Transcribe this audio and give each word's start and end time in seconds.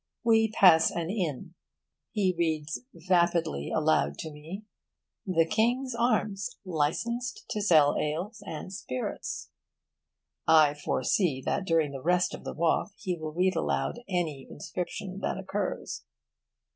We 0.23 0.49
pass 0.51 0.89
an 0.89 1.11
inn. 1.11 1.53
He 2.09 2.33
reads 2.35 2.81
vapidly 2.91 3.69
aloud 3.71 4.17
to 4.21 4.31
me: 4.31 4.63
'The 5.27 5.45
King's 5.45 5.93
Arms. 5.93 6.57
Licensed 6.65 7.45
to 7.51 7.61
sell 7.61 7.95
Ales 7.99 8.41
and 8.43 8.73
Spirits.' 8.73 9.51
I 10.47 10.73
foresee 10.73 11.39
that 11.45 11.65
during 11.65 11.91
the 11.91 12.01
rest 12.01 12.33
of 12.33 12.43
the 12.45 12.53
walk 12.53 12.93
he 12.97 13.15
will 13.15 13.33
read 13.33 13.55
aloud 13.55 13.99
any 14.09 14.47
inscription 14.49 15.19
that 15.19 15.37
occurs. 15.37 16.03